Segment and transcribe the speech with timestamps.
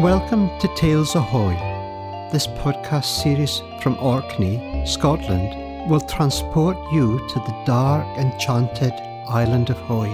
[0.00, 1.54] Welcome to Tales o Hoy.
[2.30, 8.92] This podcast series from Orkney, Scotland, will transport you to the dark, enchanted
[9.26, 10.08] island of Hoy,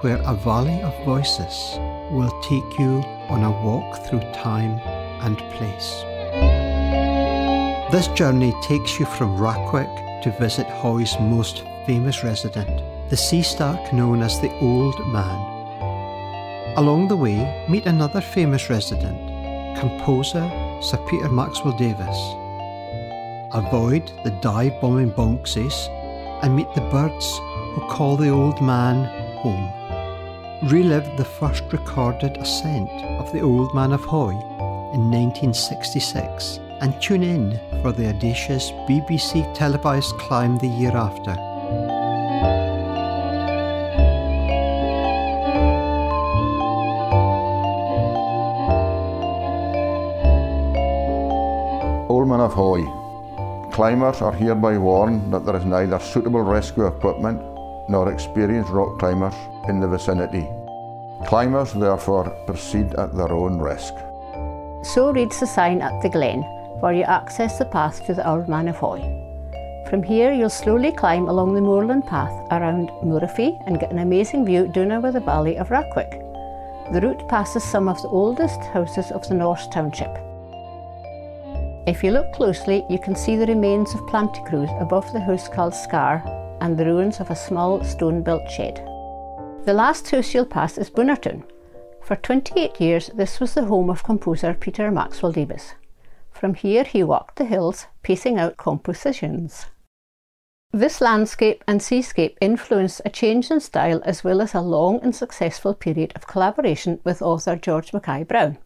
[0.00, 1.76] where a valley of voices
[2.10, 4.80] will take you on a walk through time
[5.20, 6.00] and place.
[7.92, 13.92] This journey takes you from Rackwick to visit Hoy's most famous resident, the sea stack
[13.92, 15.51] known as the Old Man.
[16.76, 19.18] Along the way, meet another famous resident,
[19.78, 22.20] composer Sir Peter Maxwell Davies.
[23.52, 25.88] Avoid the dive bombing Bonxies
[26.42, 27.26] and meet the birds
[27.74, 29.04] who call the old man
[29.42, 29.68] home.
[30.70, 34.30] Relive the first recorded ascent of the Old Man of Hoy
[34.94, 41.51] in 1966 and tune in for the audacious BBC televised climb the year after.
[52.52, 52.84] Of Hoy.
[53.72, 57.40] Climbers are hereby warned that there is neither suitable rescue equipment
[57.88, 59.34] nor experienced rock climbers
[59.68, 60.46] in the vicinity.
[61.26, 63.94] Climbers therefore proceed at their own risk.
[64.84, 66.42] So reads the sign at the glen,
[66.80, 69.00] where you access the path to the Old Man of Hoy.
[69.88, 74.44] From here, you'll slowly climb along the moorland path around Moorafee and get an amazing
[74.44, 76.10] view down over the valley of Rackwick.
[76.92, 80.31] The route passes some of the oldest houses of the Norse township.
[81.84, 85.74] If you look closely, you can see the remains of planticrues above the house called
[85.74, 86.22] Scar
[86.60, 88.76] and the ruins of a small stone built shed.
[89.64, 91.42] The last house you'll pass is Bunertoon.
[92.00, 95.74] For 28 years, this was the home of composer Peter Maxwell Davies.
[96.30, 99.66] From here, he walked the hills, piecing out compositions.
[100.72, 105.16] This landscape and seascape influenced a change in style as well as a long and
[105.16, 108.58] successful period of collaboration with author George Mackay Brown.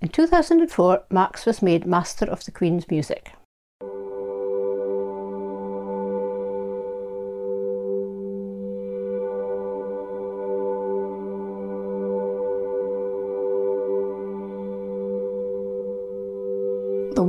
[0.00, 3.32] In 2004, Max was made Master of the Queen's Music.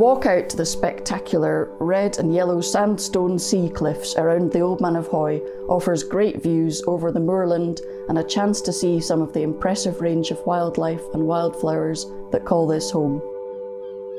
[0.08, 4.96] Walk out to the spectacular red and yellow sandstone sea cliffs around the Old Man
[4.96, 9.34] of Hoy offers great views over the moorland and a chance to see some of
[9.34, 13.22] the impressive range of wildlife and wildflowers that call this home.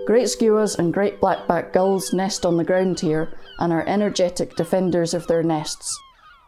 [0.06, 5.14] Great skuas and great blackback gulls nest on the ground here and are energetic defenders
[5.14, 5.98] of their nests.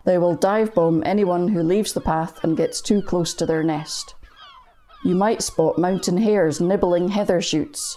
[0.05, 3.63] They will dive bomb anyone who leaves the path and gets too close to their
[3.63, 4.15] nest.
[5.03, 7.97] You might spot mountain hares nibbling heather shoots.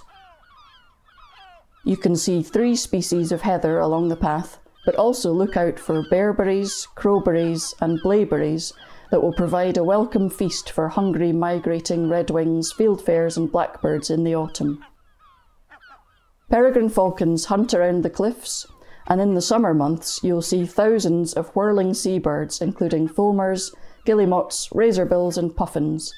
[1.86, 6.04] You can see three species of heather along the path, but also look out for
[6.04, 8.72] bearberries, crowberries, and blaeberries
[9.12, 14.34] that will provide a welcome feast for hungry migrating redwings, fieldfares, and blackbirds in the
[14.34, 14.84] autumn.
[16.50, 18.66] Peregrine falcons hunt around the cliffs,
[19.08, 25.38] and in the summer months you'll see thousands of whirling seabirds, including fulmars, guillemots, razorbills,
[25.38, 26.14] and puffins.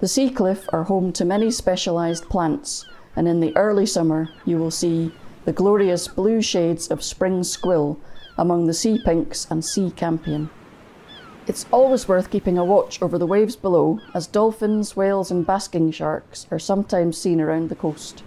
[0.00, 2.84] The sea cliff are home to many specialised plants,
[3.16, 5.12] and in the early summer you will see
[5.44, 7.98] the glorious blue shades of spring squill
[8.38, 10.50] among the sea pinks and sea campion.
[11.46, 15.92] It's always worth keeping a watch over the waves below, as dolphins, whales, and basking
[15.92, 18.24] sharks are sometimes seen around the coast.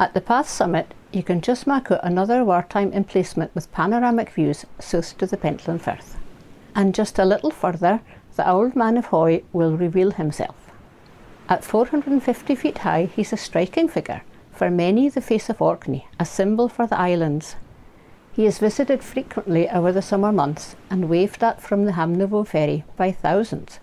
[0.00, 4.66] At the path summit, you can just mark out another wartime emplacement with panoramic views
[4.78, 6.18] south to the Pentland Firth.
[6.74, 8.00] And just a little further,
[8.36, 10.70] the Old Man of Hoy will reveal himself.
[11.48, 16.24] At 450 feet high, he's a striking figure, for many the face of Orkney, a
[16.24, 17.56] symbol for the islands.
[18.32, 22.84] He is visited frequently over the summer months and waved at from the Hamnavoe ferry
[22.96, 23.80] by thousands,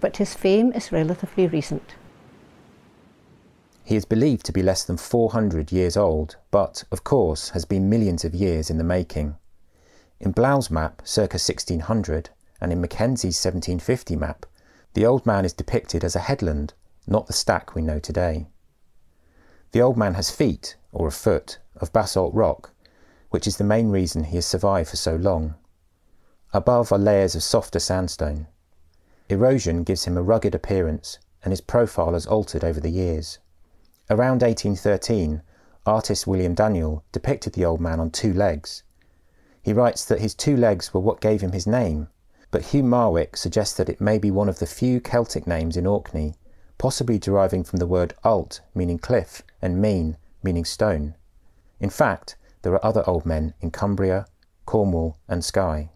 [0.00, 1.96] but his fame is relatively recent.
[3.82, 7.88] He is believed to be less than 400 years old, but, of course, has been
[7.88, 9.36] millions of years in the making.
[10.20, 12.30] In Blaeu's map, circa 1600,
[12.60, 14.46] and in Mackenzie's 1750 map,
[14.94, 16.74] the Old Man is depicted as a headland,
[17.06, 18.46] not the stack we know today.
[19.72, 22.72] The Old Man has feet, or a foot, of basalt rock,
[23.30, 25.54] which is the main reason he has survived for so long.
[26.52, 28.46] Above are layers of softer sandstone.
[29.28, 33.38] Erosion gives him a rugged appearance, and his profile has altered over the years.
[34.08, 35.42] Around 1813,
[35.84, 38.82] artist William Daniell depicted the old man on two legs.
[39.62, 42.08] He writes that his two legs were what gave him his name,
[42.50, 45.86] but Hugh Marwick suggests that it may be one of the few Celtic names in
[45.86, 46.34] Orkney,
[46.78, 51.14] possibly deriving from the word alt, meaning cliff, and mean, meaning stone.
[51.80, 54.26] In fact, there are other old men in Cumbria,
[54.64, 55.90] Cornwall, and Skye.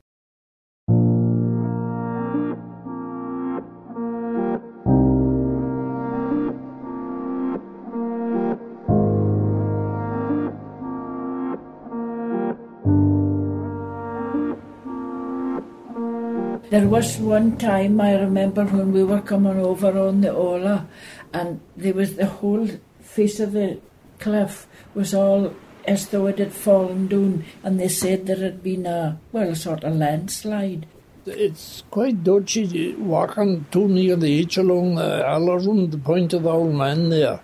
[16.71, 20.87] There was one time I remember when we were coming over on the Ola,
[21.33, 22.69] and there was the whole
[23.01, 23.81] face of the
[24.21, 25.53] cliff was all
[25.85, 29.83] as though it had fallen down, and they said there had been a well, sort
[29.83, 30.87] of landslide.
[31.27, 36.51] It's quite dodgy walking too near the edge along the around the point of the
[36.51, 37.41] old man there,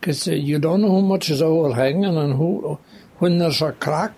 [0.00, 2.80] because uh, you don't know how much is overhanging and who
[3.18, 4.12] when there's a crack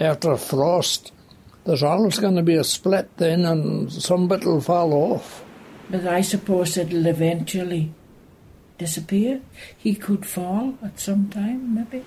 [0.00, 1.12] after frost
[1.64, 5.44] there's always going to be a split then and some bit will fall off.
[5.90, 7.92] But I suppose it'll eventually
[8.78, 9.40] disappear.
[9.76, 12.04] He could fall at some time, maybe.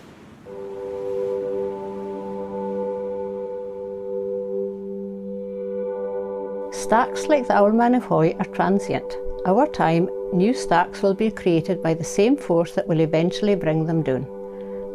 [6.73, 9.17] Stacks like the Old Man of Hoy are transient.
[9.45, 13.85] Over time, new stacks will be created by the same force that will eventually bring
[13.85, 14.27] them down.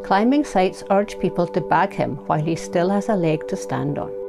[0.05, 3.99] Climbing sites urge people to bag him while he still has a leg to stand
[3.99, 4.20] on.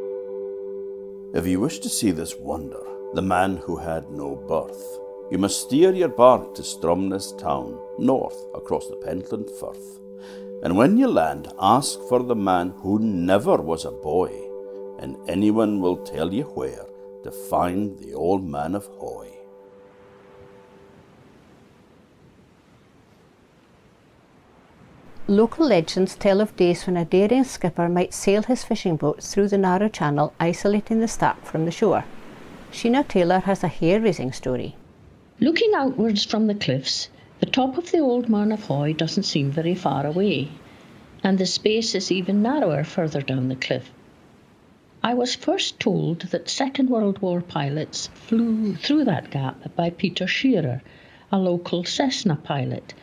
[1.33, 2.83] If you wish to see this wonder,
[3.13, 5.00] the man who had no birth,
[5.31, 10.01] you must steer your bark to Stromness town, north across the Pentland Firth.
[10.62, 14.30] And when you land, ask for the man who never was a boy,
[15.00, 16.86] and anyone will tell you where
[17.24, 19.31] to find the old man of Hoy.
[25.31, 29.48] Local legends tell of days when a daring skipper might sail his fishing boat through
[29.48, 32.04] the narrow channel, isolating the stack from the shore.
[32.69, 34.75] Sheena Taylor has a hair raising story.
[35.39, 37.07] Looking outwards from the cliffs,
[37.39, 40.50] the top of the Old Man of Hoy doesn't seem very far away,
[41.24, 43.89] and the space is even narrower further down the cliff.
[45.01, 50.28] I was first told that Second World War pilots flew through that gap by Peter
[50.28, 50.81] Shearer,
[51.31, 52.94] a local Cessna pilot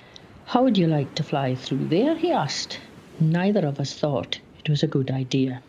[0.52, 2.16] how would you like to fly through there?
[2.16, 2.80] he asked.
[3.20, 5.62] Neither of us thought it was a good idea.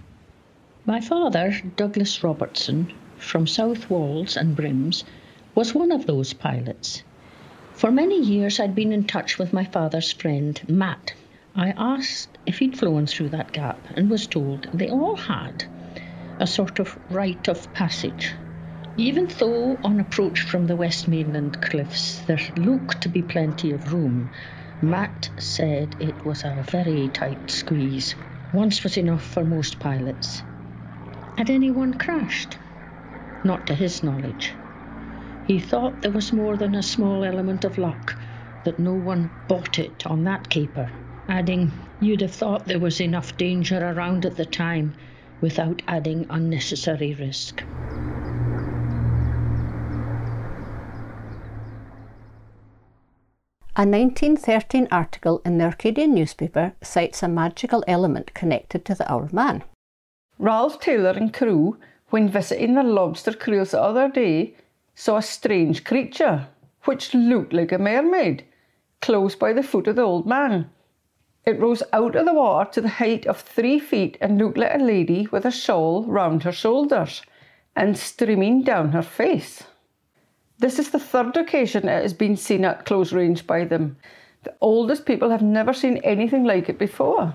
[0.86, 5.04] My father, Douglas Robertson, from South Walls and Brims,
[5.54, 7.04] was one of those pilots.
[7.74, 11.14] For many years I'd been in touch with my father's friend, Matt.
[11.54, 15.66] I asked if he'd flown through that gap and was told they all had
[16.40, 18.34] a sort of rite of passage.
[18.96, 23.92] Even though on approach from the West Mainland cliffs there looked to be plenty of
[23.92, 24.32] room,
[24.82, 28.16] Matt said it was a very tight squeeze.
[28.54, 30.44] Once was enough for most pilots.
[31.36, 32.58] Had anyone crashed?
[33.44, 34.56] Not to his knowledge.
[35.44, 38.18] He thought there was more than a small element of luck
[38.64, 40.94] that no one bought it on that caper,
[41.28, 44.96] adding, You'd have thought there was enough danger around at the time
[45.42, 47.66] without adding unnecessary risk.
[53.76, 59.32] A 1913 article in the Orcadian newspaper cites a magical element connected to the Old
[59.32, 59.64] Man.
[60.40, 61.78] Ralph Taylor and crew,
[62.10, 64.56] when visiting the lobster cruise the other day,
[64.96, 66.48] saw a strange creature,
[66.86, 68.44] which looked like a mermaid,
[69.02, 70.72] close by the foot of the old man.
[71.46, 74.76] It rose out of the water to the height of three feet and looked like
[74.76, 77.22] a lady with a shawl round her shoulders
[77.76, 79.64] and streaming down her face.
[80.60, 83.96] This is the third occasion it has been seen at close range by them.
[84.44, 87.34] The oldest people have never seen anything like it before.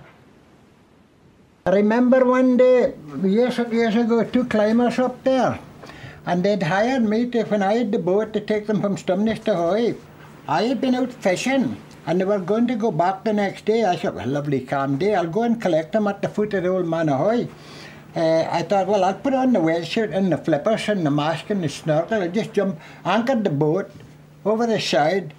[1.64, 5.59] I remember one day, years and years ago, two climbers up there,
[6.26, 9.43] and they'd hired me to, when I had the boat to take them from Stromness
[9.45, 9.95] to Hoy.
[10.47, 13.85] I had been out fishing, and they were going to go back the next day.
[13.85, 16.64] I said, well, lovely calm day, I'll go and collect them at the foot of
[16.64, 17.49] the old man Ahoy.
[18.16, 21.50] uh, I thought, well, I'll put on the wetsuit and the flippers and the mask
[21.50, 22.23] and the snorkel.
[22.23, 23.90] I just jumped, anchored the boat
[24.44, 25.35] over the side.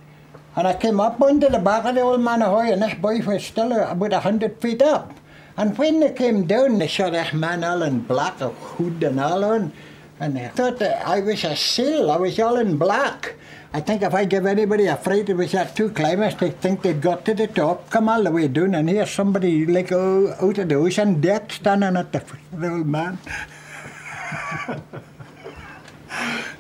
[0.58, 3.20] And I came up onto the back of the old man ahoy and this boy
[3.20, 5.14] was still about a hundred feet up.
[5.58, 9.20] And when they came down, they saw this man all in black, a hood and
[9.20, 9.72] all on.
[10.20, 13.36] And I thought I was a seal, I was all in black.
[13.74, 16.82] I think if I give anybody a fright, it was that two climbers, they think
[16.82, 20.34] they'd got to the top, come all the way down, and here's somebody like oh,
[20.42, 23.18] out of the ocean deck standing at the foot of the old man.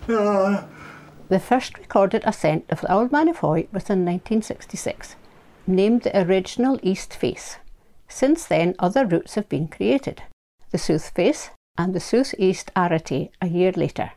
[1.27, 5.15] The first recorded ascent of the Old Man of Hoy was in 1966,
[5.65, 7.57] named the original East Face.
[8.07, 10.21] Since then, other routes have been created
[10.71, 14.11] the South Face and the South East Arête a year later.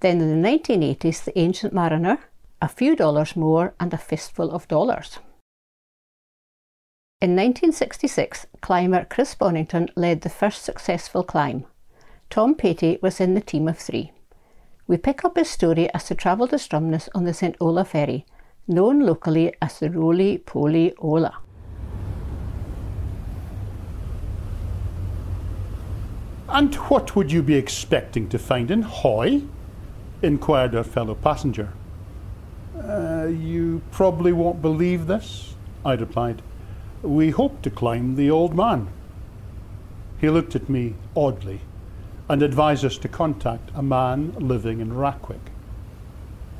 [0.00, 2.18] Then in the 1980s, the Ancient Mariner,
[2.60, 5.18] a few dollars more, and a fistful of dollars.
[7.20, 11.64] In 1966, climber Chris Bonington led the first successful climb.
[12.28, 14.12] Tom Patey was in the team of three.
[14.86, 18.26] We pick up his story as they travelled to Stromness on the St Ola ferry,
[18.68, 21.38] known locally as the Roly Poly Ola.
[26.54, 29.42] And what would you be expecting to find in Hoy?
[30.22, 31.72] inquired our fellow passenger.
[32.80, 36.42] Uh, you probably won't believe this, I replied.
[37.02, 38.86] We hope to climb the old man.
[40.20, 41.60] He looked at me oddly
[42.28, 45.50] and advised us to contact a man living in Rackwick.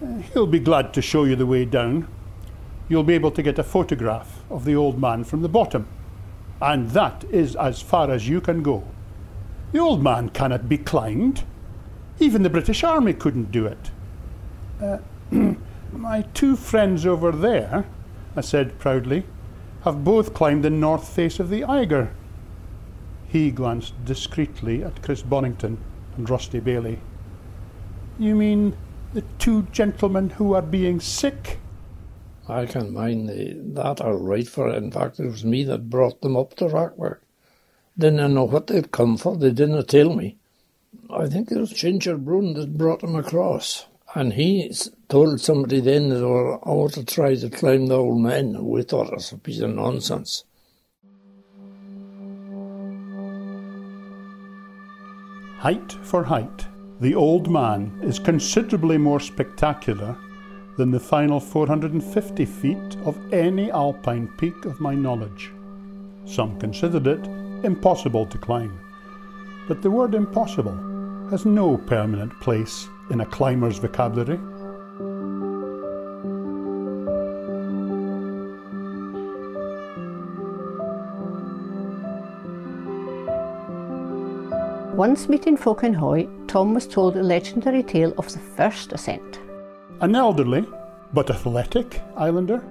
[0.02, 2.08] Uh, he'll be glad to show you the way down.
[2.88, 5.86] You'll be able to get a photograph of the old man from the bottom,
[6.60, 8.82] and that is as far as you can go.
[9.74, 11.42] The old man cannot be climbed.
[12.20, 13.90] Even the British Army couldn't do it.
[14.80, 14.98] Uh,
[15.92, 17.84] my two friends over there,
[18.36, 19.24] I said proudly,
[19.82, 22.14] have both climbed the north face of the Eiger.
[23.26, 25.78] He glanced discreetly at Chris Bonington
[26.16, 27.00] and Rusty Baillie.
[28.16, 28.76] You mean
[29.12, 31.58] the two gentlemen who are being sick?
[32.48, 34.76] I can mind the, that all right, for it.
[34.76, 37.23] in fact it was me that brought them up to Rackwick.
[37.96, 40.36] Didn't know what they'd come for, they didn't tell me.
[41.10, 43.86] I think it was Ginger Brun that brought them across.
[44.16, 44.72] And he
[45.08, 48.64] told somebody then that I ought to try to climb the old man.
[48.64, 50.44] We thought it was a piece of nonsense.
[55.58, 56.66] Height for height,
[57.00, 60.16] the old man is considerably more spectacular
[60.76, 65.52] than the final 450 feet of any alpine peak of my knowledge.
[66.24, 67.28] Some considered it
[67.64, 68.78] impossible to climb,
[69.66, 70.76] but the word impossible
[71.30, 74.38] has no permanent place in a climber's vocabulary.
[84.94, 89.40] Once meeting folk in Hoy, Tom was told a legendary tale of the first ascent.
[90.00, 90.64] An elderly,
[91.12, 92.62] but athletic islander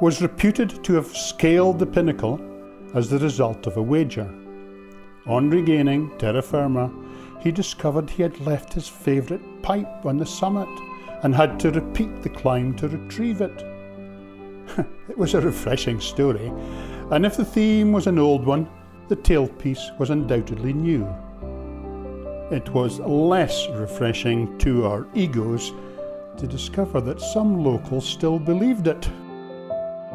[0.00, 2.38] was reputed to have scaled the pinnacle
[2.94, 4.28] as the result of a wager.
[5.26, 6.90] On regaining terra firma,
[7.40, 10.68] he discovered he had left his favourite pipe on the summit
[11.22, 13.62] and had to repeat the climb to retrieve it.
[15.08, 16.52] it was a refreshing story,
[17.10, 18.68] and if the theme was an old one,
[19.08, 21.06] the tailpiece was undoubtedly new
[22.50, 25.72] it was less refreshing to our egos
[26.36, 29.08] to discover that some locals still believed it.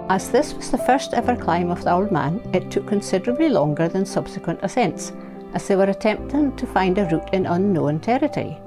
[0.10, 3.88] As this was the first ever climb of the Old Man, it took considerably longer
[3.88, 5.13] than subsequent ascents,
[5.54, 8.58] as they were attempting to find a route in unknown territory.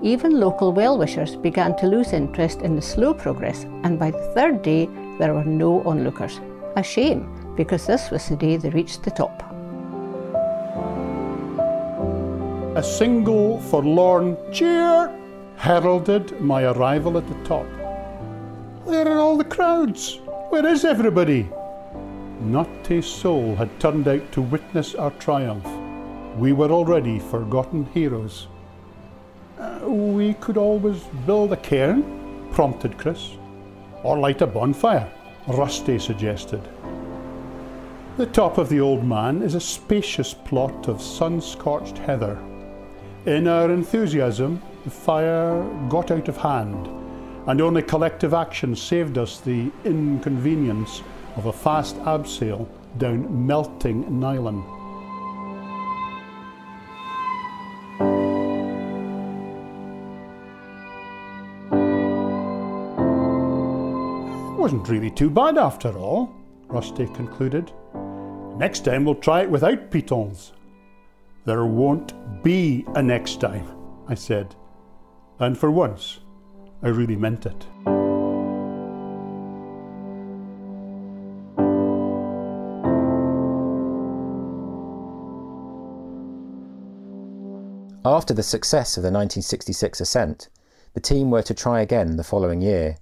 [0.00, 4.62] Even local well-wishers began to lose interest in the slow progress, and by the third
[4.62, 6.40] day there were no onlookers.
[6.76, 9.42] A shame, because this was the day they reached the top.
[12.76, 15.10] A single forlorn cheer
[15.56, 17.66] heralded my arrival at the top.
[18.84, 20.20] Where are all the crowds?
[20.52, 21.48] Where is everybody?
[22.42, 25.66] Not a soul had turned out to witness our triumph.
[26.36, 28.48] We were already forgotten heroes.
[29.58, 32.04] Uh, we could always build a cairn,
[32.52, 33.30] prompted Chris.
[34.02, 35.10] Or light a bonfire,
[35.46, 36.60] Rusty suggested.
[38.18, 42.38] The top of the old man is a spacious plot of sun scorched heather
[43.24, 46.88] in our enthusiasm, the fire got out of hand,
[47.46, 51.02] and only collective action saved us the inconvenience
[51.36, 52.68] of a fast abseil
[52.98, 54.62] down melting nylon.
[64.58, 66.32] Wasn't really too bad after all,
[66.68, 67.72] Rusty concluded.
[68.56, 70.52] Next time we'll try it without pitons.
[71.44, 73.66] There won't be a next time,
[74.06, 74.54] I said.
[75.40, 76.20] And for once,
[76.84, 77.66] I really meant it.
[88.04, 90.48] After the success of the 1966 ascent,
[90.94, 92.96] the team were to try again the following year,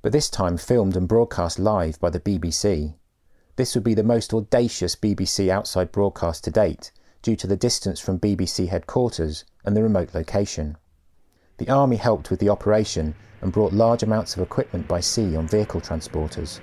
[0.00, 2.94] but this time filmed and broadcast live by the BBC.
[3.56, 7.98] This would be the most audacious BBC outside broadcast to date due to the distance
[7.98, 10.76] from BBC headquarters and the remote location.
[11.58, 15.48] The Army helped with the operation and brought large amounts of equipment by sea on
[15.48, 16.60] vehicle transporters.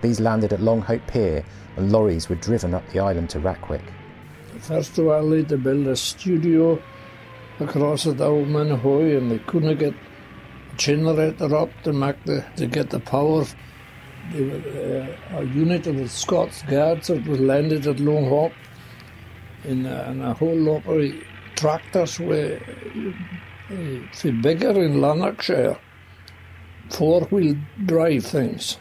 [0.00, 1.44] These landed at Longhope Pier
[1.76, 3.84] and lorries were driven up the island to Rackwick.
[4.60, 6.82] First of all, they build a studio
[7.58, 12.66] across at Old Man and they couldn't get a generator up to make the, to
[12.66, 13.44] get the power.
[14.32, 18.54] They were, uh, a unit of the Scots Guards that was landed at Longhope
[19.64, 21.12] in a, in a whole lot of
[21.56, 22.58] tractors were
[23.70, 25.78] uh, bigger in Lanarkshire,
[26.90, 28.78] four wheel drive things,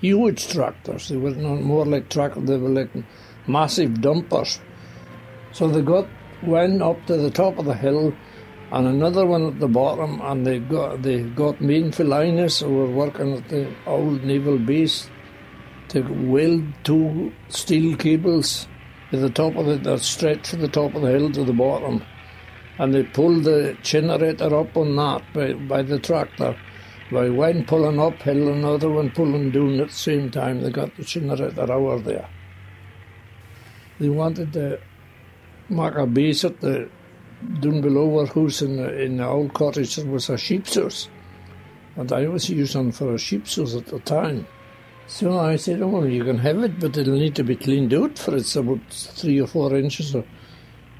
[0.00, 1.08] huge tractors.
[1.08, 2.90] They were not more like tractors, they were like
[3.46, 4.60] massive dumpers.
[5.52, 6.06] So they got
[6.42, 8.14] one up to the top of the hill
[8.72, 12.90] and another one at the bottom, and they got they got main Linus who were
[12.90, 15.10] working at the old naval base
[15.88, 18.68] to weld two steel cables
[19.10, 21.52] to the top of the that stretch from the top of the hill to the
[21.52, 22.04] bottom,
[22.80, 26.56] and they pulled the generator up on that by, by the tractor.
[27.12, 30.62] By one pulling uphill, another one pulling down at the same time.
[30.62, 32.26] They got the generator over there.
[33.98, 34.80] They wanted to
[35.68, 36.88] make a base at the
[37.60, 41.10] down below our house in the, in the old cottage there was a sheep's house.
[41.96, 44.46] And I was using for a sheep's house at the time.
[45.06, 48.18] So I said, oh, you can have it, but it'll need to be cleaned out
[48.18, 50.14] for it's about three or four inches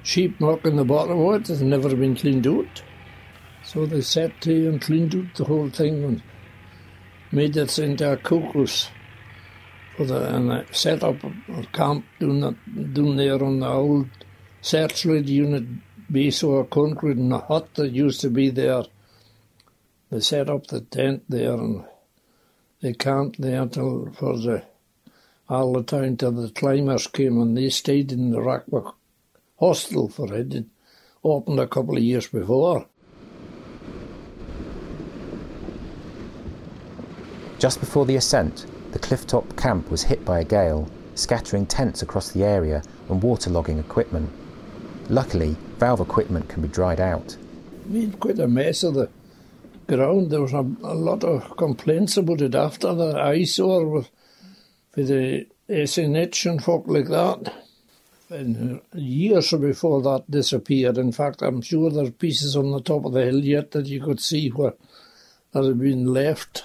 [0.02, 1.50] sheep mark in the bottom of it.
[1.50, 2.82] It's never been cleaned out.
[3.62, 6.22] So they sat to and cleaned out the whole thing and
[7.30, 8.88] made it into a cookhouse.
[9.96, 14.08] For the, and I set up a camp down, that, down there on the old
[14.60, 15.64] searchlight unit
[16.10, 18.84] base of concrete and the hut that used to be there.
[20.10, 21.84] They set up the tent there and
[22.80, 24.64] they camped there till for the
[25.48, 28.94] all the time till the climbers came and they stayed in the Rackwick
[29.60, 30.54] hostel for it.
[30.54, 30.64] It
[31.22, 32.86] opened a couple of years before.
[37.58, 42.32] Just before the ascent, the clifftop camp was hit by a gale, scattering tents across
[42.32, 44.30] the area and waterlogging equipment.
[45.10, 47.36] Luckily, valve equipment can be dried out.
[47.84, 49.10] Made quite a mess of the
[49.86, 50.30] ground.
[50.30, 54.10] There was a, a lot of complaints about it after the eyesore with,
[54.96, 57.52] with the SNH and folk like that.
[58.94, 60.98] Years before that disappeared.
[60.98, 63.86] In fact, I'm sure there are pieces on the top of the hill yet that
[63.86, 64.74] you could see where
[65.52, 66.64] that had been left.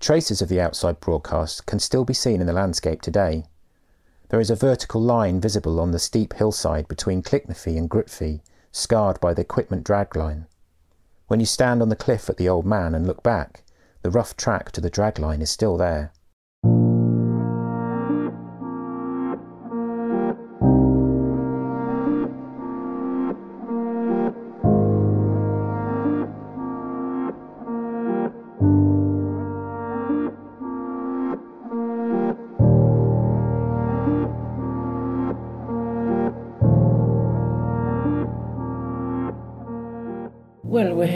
[0.00, 3.44] Traces of the outside broadcast can still be seen in the landscape today.
[4.30, 8.40] There is a vertical line visible on the steep hillside between Clickneffy and Grutfee,
[8.72, 10.46] scarred by the equipment dragline.
[11.28, 13.62] When you stand on the cliff at the Old Man and look back,
[14.02, 16.12] the rough track to the dragline is still there.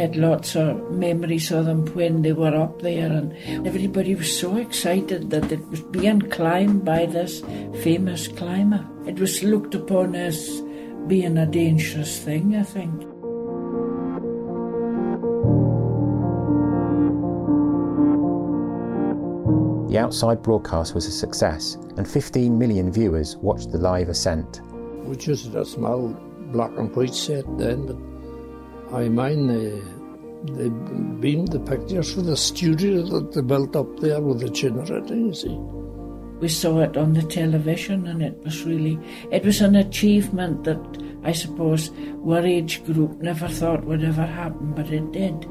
[0.08, 3.32] Had lots of memories of them when they were up there, and
[3.66, 7.42] everybody was so excited that it was being climbed by this
[7.82, 8.86] famous climber.
[9.06, 10.62] It was looked upon as
[11.06, 13.00] being a dangerous thing, I think.
[19.90, 24.62] The outside broadcast was a success, and 15 million viewers watched the live ascent.
[25.04, 26.08] We just had a small
[26.52, 29.82] black and white set then, but I mind they,
[30.44, 30.68] they
[31.20, 35.34] beamed the pictures for the studio that they built up there with the generator, you
[35.34, 35.56] see.
[36.40, 38.98] We saw it on the television, and it was really,
[39.32, 40.78] it was an achievement that
[41.24, 41.90] I suppose
[42.24, 45.46] our age group never thought would ever happen, but it did.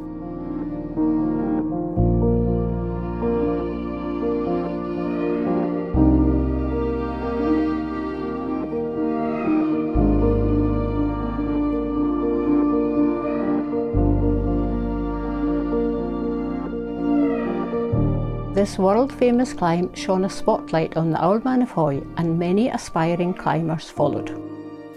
[18.58, 22.70] This world famous climb shone a spotlight on the Old Man of Hoy, and many
[22.70, 24.32] aspiring climbers followed.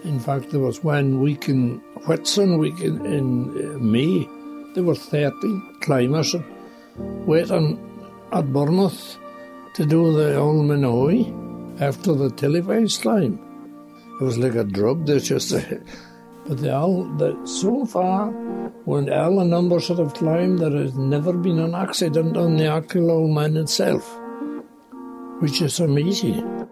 [0.03, 4.27] In fact, there was one week in Whitsun week in, in uh, May.
[4.73, 6.35] There were 30 climbers
[6.97, 7.79] waiting
[8.33, 9.19] at Burnmouth
[9.75, 11.31] to do the Old Man of Hoy
[11.81, 13.39] after the televised climb.
[14.23, 15.05] It was like a drug.
[15.05, 15.53] They just,
[16.51, 18.33] but they all, the, so far,
[18.85, 22.67] when all the numbers that have climbed, there has never been an accident on the
[22.67, 24.19] actual old man itself,
[25.39, 26.67] which is amazing.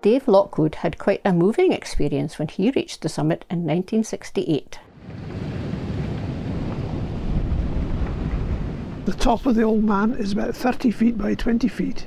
[0.00, 4.78] Dave Lockwood had quite a moving experience when he reached the summit in 1968.
[9.04, 12.06] The top of the old man is about 30 feet by 20 feet,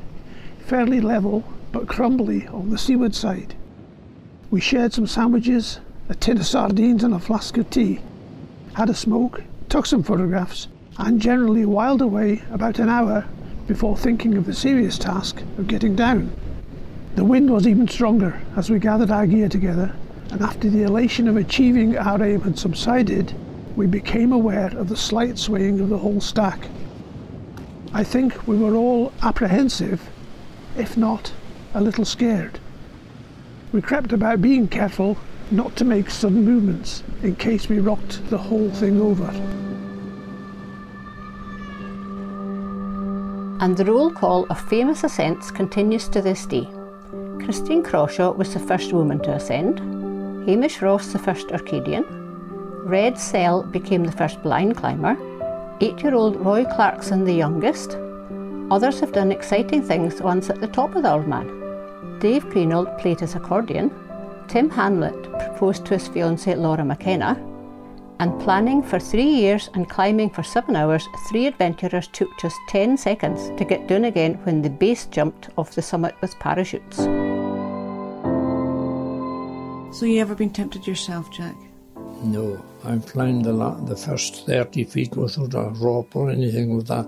[0.69, 3.55] fairly level but crumbly on the seaward side.
[4.51, 5.79] We shared some sandwiches,
[6.09, 8.01] a tin of sardines, and a flask of tea,
[8.73, 10.67] had a smoke, took some photographs,
[10.99, 13.25] and generally whiled away about an hour
[13.65, 16.31] before thinking of the serious task of getting down.
[17.15, 19.91] The wind was even stronger as we gathered our gear together,
[20.29, 23.33] and after the elation of achieving our aim had subsided,
[23.75, 26.67] we became aware of the slight swaying of the whole stack.
[27.91, 30.07] I think we were all apprehensive
[30.79, 31.31] if not,
[31.73, 32.59] a little scared.
[33.71, 35.17] We crept about being careful
[35.51, 39.29] not to make sudden movements in case we rocked the whole thing over.
[43.61, 46.67] And the roll call of famous ascents continues to this day.
[47.43, 49.79] Christine Crawshaw was the first woman to ascend,
[50.47, 52.05] Hamish Ross the first Orcadian,
[52.85, 55.15] Red Szell became the first blind climber,
[55.81, 57.97] eight year old Roy Clarkson the youngest.
[58.71, 61.47] Others have done exciting things once at the top of the Old Man.
[62.19, 63.91] Dave Greenold played his accordion,
[64.47, 67.35] Tim Hamlet proposed to his fiancée Laura McKenna,
[68.19, 72.97] and planning for three years and climbing for seven hours, three adventurers took just 10
[72.97, 76.97] seconds to get down again when the base jumped off the summit with parachutes.
[79.97, 81.55] So you ever been tempted yourself, Jack?
[82.21, 86.87] No, I've climbed the, la- the first 30 feet without a rope or anything with
[86.87, 87.07] that.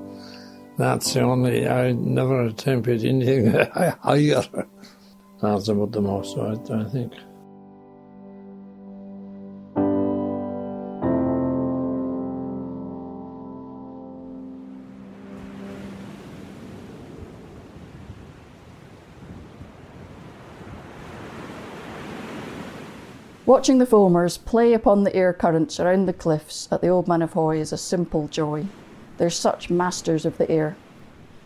[0.78, 3.52] That's the only, I never attempted anything
[4.02, 4.44] higher.
[5.42, 7.14] That's about the most, I, I think.
[23.52, 27.22] Watching the fulmars play upon the air currents around the cliffs at the Old Man
[27.22, 28.66] of Hoy is a simple joy.
[29.22, 30.76] They're such masters of the air.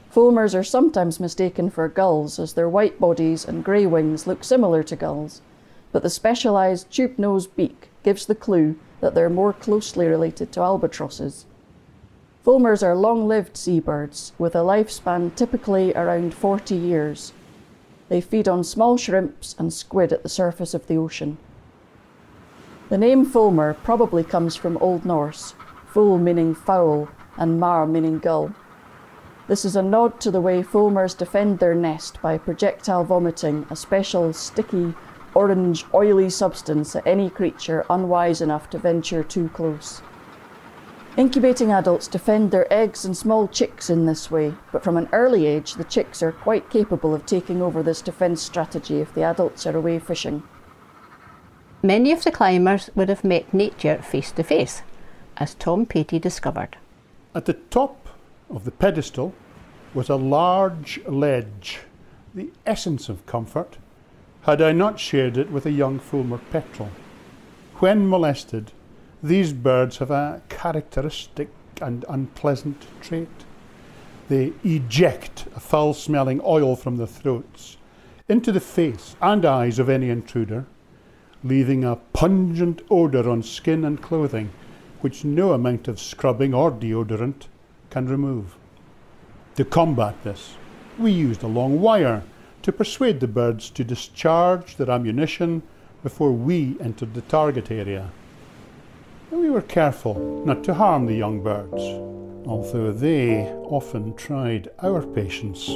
[0.10, 4.82] Fulmars are sometimes mistaken for gulls, as their white bodies and grey wings look similar
[4.84, 5.42] to gulls,
[5.92, 10.62] but the specialised tube nosed beak gives the clue that they're more closely related to
[10.62, 11.48] albatrosses.
[12.46, 17.34] Fulmars are long lived seabirds with a lifespan typically around 40 years.
[18.08, 21.38] They feed on small shrimps and squid at the surface of the ocean.
[22.88, 25.56] The name Fulmar probably comes from Old Norse,
[25.88, 28.54] ful meaning fowl and mar meaning gull.
[29.48, 33.76] This is a nod to the way fulmars defend their nest by projectile vomiting a
[33.76, 34.96] special sticky,
[35.36, 40.02] orange, oily substance at any creature unwise enough to venture too close.
[41.18, 45.46] Incubating adults defend their eggs and small chicks in this way, but from an early
[45.46, 49.66] age, the chicks are quite capable of taking over this defence strategy if the adults
[49.66, 50.44] are away fishing.
[51.82, 54.82] Many of the climbers would have met nature face to face,
[55.38, 56.78] as Tom Patey discovered.
[57.36, 58.08] At the top
[58.50, 59.34] of the pedestal
[59.94, 61.82] was a large ledge,
[62.34, 63.78] the essence of comfort,
[64.44, 66.90] had I not shared it with a young fulmar petrel.
[67.80, 68.72] When molested,
[69.22, 71.50] these birds have a characteristic
[71.82, 73.44] and unpleasant trait.
[74.30, 77.76] They eject a foul smelling oil from their throats
[78.30, 80.66] into the face and eyes of any intruder
[81.44, 84.50] leaving a pungent odour on skin and clothing
[85.06, 87.46] which no amount of scrubbing or deodorant
[87.92, 88.56] can remove.
[89.56, 90.56] To combat this,
[90.98, 92.24] we used a long wire
[92.64, 95.62] to persuade the birds to discharge their ammunition
[96.02, 98.10] before we entered the target area.
[99.30, 101.84] And We were careful not to harm the young birds,
[102.48, 105.70] although they often tried our patience.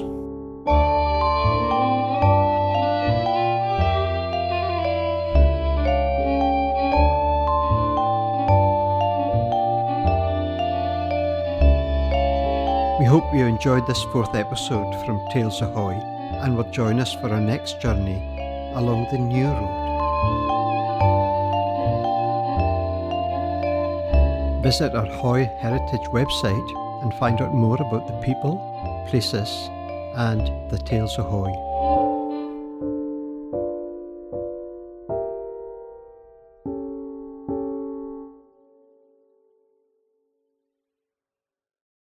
[13.10, 15.94] Hope you enjoyed this fourth episode from Tales o Hoy
[16.44, 18.22] and will join us for our next journey
[18.76, 19.78] along the new road.
[24.62, 28.62] Visit our Hoy Heritage website and find out more about the people,
[29.10, 29.50] places,
[30.14, 31.69] and the Tales o Hoy.